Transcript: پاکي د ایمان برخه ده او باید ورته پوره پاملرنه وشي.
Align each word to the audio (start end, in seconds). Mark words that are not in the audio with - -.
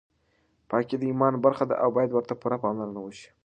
پاکي 0.69 0.95
د 0.99 1.03
ایمان 1.09 1.33
برخه 1.45 1.65
ده 1.69 1.75
او 1.83 1.89
باید 1.95 2.11
ورته 2.13 2.33
پوره 2.41 2.57
پاملرنه 2.63 2.99
وشي. 3.01 3.29